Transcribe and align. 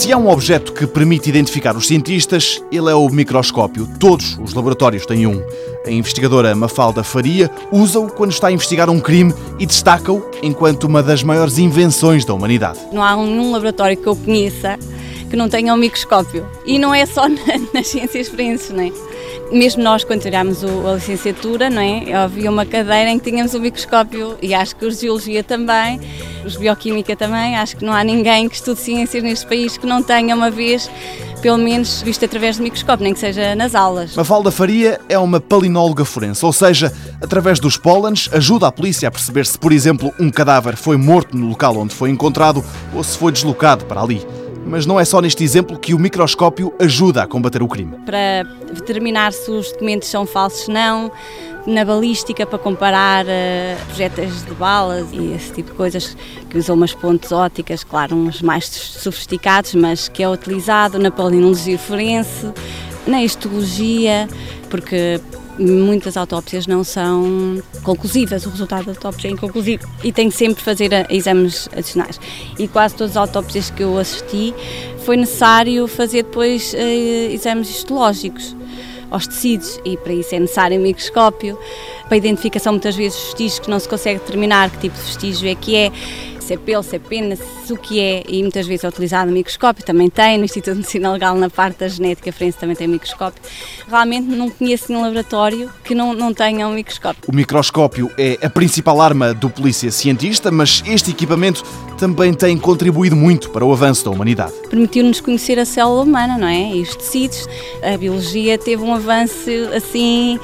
Se 0.00 0.10
há 0.10 0.16
um 0.16 0.30
objeto 0.30 0.72
que 0.72 0.86
permite 0.86 1.28
identificar 1.28 1.76
os 1.76 1.86
cientistas, 1.86 2.64
ele 2.72 2.90
é 2.90 2.94
o 2.94 3.06
microscópio. 3.10 3.86
Todos 4.00 4.38
os 4.38 4.54
laboratórios 4.54 5.04
têm 5.04 5.26
um. 5.26 5.42
A 5.86 5.90
investigadora 5.90 6.54
Mafalda 6.54 7.04
Faria 7.04 7.50
usa-o 7.70 8.08
quando 8.08 8.32
está 8.32 8.46
a 8.46 8.50
investigar 8.50 8.88
um 8.88 8.98
crime 8.98 9.34
e 9.58 9.66
destaca-o 9.66 10.26
enquanto 10.42 10.84
uma 10.84 11.02
das 11.02 11.22
maiores 11.22 11.58
invenções 11.58 12.24
da 12.24 12.32
humanidade. 12.32 12.78
Não 12.90 13.02
há 13.02 13.14
nenhum 13.14 13.52
laboratório 13.52 13.94
que 13.94 14.06
eu 14.06 14.16
conheça 14.16 14.78
que 15.28 15.36
não 15.36 15.50
tenha 15.50 15.74
um 15.74 15.76
microscópio. 15.76 16.46
E 16.64 16.78
não 16.78 16.94
é 16.94 17.04
só 17.04 17.28
nas 17.74 17.86
ciências 17.86 18.26
forenses, 18.26 18.70
não 18.70 18.82
é? 18.82 18.90
Mesmo 19.52 19.82
nós, 19.82 20.04
quando 20.04 20.22
tirámos 20.22 20.64
a 20.64 20.94
licenciatura, 20.94 21.68
não 21.68 21.82
é? 21.82 22.12
havia 22.12 22.50
uma 22.50 22.64
cadeira 22.64 23.10
em 23.10 23.18
que 23.18 23.30
tínhamos 23.30 23.54
um 23.54 23.60
microscópio 23.60 24.36
e 24.40 24.54
acho 24.54 24.76
que 24.76 24.84
os 24.84 25.00
Geologia 25.00 25.42
também, 25.42 26.00
os 26.44 26.56
Bioquímica 26.56 27.16
também, 27.16 27.56
acho 27.56 27.76
que 27.76 27.84
não 27.84 27.92
há 27.92 28.04
ninguém 28.04 28.48
que 28.48 28.54
estude 28.54 28.80
ciências 28.80 29.22
neste 29.22 29.46
país 29.46 29.76
que 29.76 29.86
não 29.86 30.02
tenha 30.02 30.34
uma 30.34 30.50
vez, 30.50 30.90
pelo 31.42 31.58
menos, 31.58 32.02
visto 32.02 32.24
através 32.24 32.56
do 32.56 32.62
microscópio, 32.62 33.04
nem 33.04 33.12
que 33.12 33.20
seja 33.20 33.54
nas 33.54 33.74
aulas. 33.74 34.14
Mafalda 34.14 34.50
Faria 34.50 35.00
é 35.08 35.18
uma 35.18 35.40
palinóloga 35.40 36.04
forense, 36.04 36.44
ou 36.44 36.52
seja, 36.52 36.92
através 37.20 37.58
dos 37.58 37.76
pólenes, 37.76 38.28
ajuda 38.32 38.68
a 38.68 38.72
polícia 38.72 39.08
a 39.08 39.10
perceber 39.10 39.46
se, 39.46 39.58
por 39.58 39.72
exemplo, 39.72 40.12
um 40.18 40.30
cadáver 40.30 40.76
foi 40.76 40.96
morto 40.96 41.36
no 41.36 41.48
local 41.48 41.76
onde 41.76 41.94
foi 41.94 42.10
encontrado 42.10 42.64
ou 42.94 43.02
se 43.02 43.16
foi 43.18 43.32
deslocado 43.32 43.84
para 43.84 44.02
ali. 44.02 44.24
Mas 44.64 44.86
não 44.86 45.00
é 45.00 45.04
só 45.04 45.20
neste 45.20 45.42
exemplo 45.42 45.78
que 45.78 45.94
o 45.94 45.98
microscópio 45.98 46.72
ajuda 46.78 47.22
a 47.22 47.26
combater 47.26 47.62
o 47.62 47.68
crime. 47.68 47.96
Para 48.04 48.44
determinar 48.72 49.32
se 49.32 49.50
os 49.50 49.72
documentos 49.72 50.08
são 50.08 50.26
falsos 50.26 50.68
não, 50.68 51.10
na 51.66 51.84
balística 51.84 52.46
para 52.46 52.58
comparar 52.58 53.24
uh, 53.24 54.46
de 54.46 54.54
balas 54.54 55.08
e 55.12 55.32
esse 55.32 55.52
tipo 55.52 55.70
de 55.70 55.76
coisas, 55.76 56.16
que 56.48 56.58
usam 56.58 56.76
umas 56.76 56.94
pontes 56.94 57.32
óticas, 57.32 57.84
claro, 57.84 58.16
uns 58.16 58.42
mais 58.42 58.66
sofisticados, 58.66 59.74
mas 59.74 60.08
que 60.08 60.22
é 60.22 60.28
utilizado 60.28 60.98
na 60.98 61.10
palinologia 61.10 61.78
forense, 61.78 62.52
na 63.06 63.22
histologia, 63.22 64.28
porque 64.68 65.20
muitas 65.60 66.16
autópsias 66.16 66.66
não 66.66 66.82
são 66.82 67.62
conclusivas, 67.82 68.46
o 68.46 68.50
resultado 68.50 68.86
da 68.86 68.92
autópsia 68.92 69.28
é 69.28 69.32
inconclusivo 69.32 69.86
e 70.02 70.12
tem 70.12 70.30
que 70.30 70.36
sempre 70.36 70.62
fazer 70.62 70.90
exames 71.10 71.68
adicionais. 71.76 72.18
E 72.58 72.66
quase 72.66 72.94
todas 72.94 73.12
as 73.12 73.16
autópsias 73.16 73.70
que 73.70 73.82
eu 73.82 73.98
assisti 73.98 74.54
foi 75.04 75.16
necessário 75.16 75.86
fazer 75.86 76.22
depois 76.22 76.74
eh, 76.74 77.32
exames 77.32 77.68
histológicos 77.68 78.56
aos 79.10 79.26
tecidos 79.26 79.80
e 79.84 79.96
para 79.96 80.12
isso 80.12 80.34
é 80.34 80.38
necessário 80.38 80.78
um 80.78 80.82
microscópio, 80.82 81.58
para 82.08 82.16
identificação 82.16 82.72
muitas 82.72 82.94
vezes 82.94 83.18
de 83.18 83.24
vestígios 83.26 83.58
que 83.58 83.70
não 83.70 83.78
se 83.78 83.88
consegue 83.88 84.20
determinar 84.20 84.70
que 84.70 84.78
tipo 84.78 84.96
de 84.96 85.02
vestígio 85.02 85.48
é 85.48 85.54
que 85.54 85.76
é, 85.76 85.92
se 86.50 86.54
é 86.54 86.56
pelo, 86.56 86.82
se 86.82 86.96
é 86.96 86.98
pena, 86.98 87.36
se 87.36 87.72
o 87.72 87.76
que 87.76 88.00
é, 88.00 88.24
e 88.28 88.42
muitas 88.42 88.66
vezes 88.66 88.82
é 88.82 88.88
utilizado 88.88 89.30
microscópio, 89.30 89.84
também 89.84 90.10
tem, 90.10 90.36
no 90.36 90.44
Instituto 90.44 90.72
de 90.72 90.78
Medicina 90.78 91.12
Legal, 91.12 91.36
na 91.36 91.48
parte 91.48 91.78
da 91.78 91.88
genética 91.88 92.32
forense 92.32 92.58
também 92.58 92.74
tem 92.74 92.88
microscópio. 92.88 93.40
Realmente 93.88 94.26
não 94.26 94.50
conheço 94.50 94.86
nenhum 94.88 95.02
laboratório 95.02 95.70
que 95.84 95.94
não, 95.94 96.12
não 96.12 96.34
tenha 96.34 96.66
um 96.66 96.72
microscópio. 96.72 97.22
O 97.28 97.32
microscópio 97.32 98.10
é 98.18 98.36
a 98.42 98.50
principal 98.50 99.00
arma 99.00 99.32
do 99.32 99.48
polícia 99.48 99.92
cientista, 99.92 100.50
mas 100.50 100.82
este 100.86 101.12
equipamento 101.12 101.62
também 101.96 102.34
tem 102.34 102.58
contribuído 102.58 103.14
muito 103.14 103.50
para 103.50 103.64
o 103.64 103.72
avanço 103.72 104.04
da 104.04 104.10
humanidade. 104.10 104.52
Permitiu-nos 104.68 105.20
conhecer 105.20 105.56
a 105.56 105.64
célula 105.64 106.02
humana, 106.02 106.36
não 106.36 106.48
é? 106.48 106.74
E 106.74 106.82
os 106.82 106.96
tecidos. 106.96 107.46
A 107.80 107.96
biologia 107.96 108.58
teve 108.58 108.82
um 108.82 108.92
avanço 108.92 109.50
assim 109.72 110.40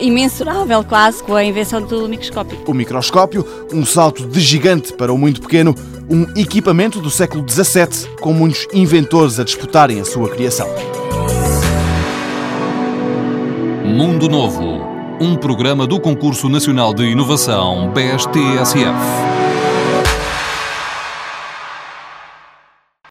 imensurável 0.00 0.82
quase 0.84 1.22
com 1.22 1.34
a 1.34 1.44
invenção 1.44 1.82
do 1.82 2.08
microscópio. 2.08 2.58
O 2.66 2.74
microscópio, 2.74 3.46
um 3.72 3.84
salto 3.84 4.26
de 4.26 4.40
gigante 4.40 4.92
para 4.92 5.12
o 5.12 5.18
muito 5.18 5.40
pequeno, 5.40 5.74
um 6.08 6.22
equipamento 6.36 7.00
do 7.00 7.10
século 7.10 7.44
XVII 7.48 8.16
com 8.20 8.32
muitos 8.32 8.66
inventores 8.72 9.38
a 9.38 9.44
disputarem 9.44 10.00
a 10.00 10.04
sua 10.04 10.28
criação. 10.28 10.68
Mundo 13.84 14.28
Novo, 14.28 14.80
um 15.20 15.34
programa 15.36 15.86
do 15.86 16.00
Concurso 16.00 16.48
Nacional 16.48 16.94
de 16.94 17.04
Inovação 17.04 17.90
BSTSF. 17.92 19.37